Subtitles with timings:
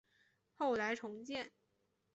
[0.55, 1.51] 后来重建。